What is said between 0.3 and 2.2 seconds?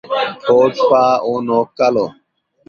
ঠোঁট, পা ও নখ কালো।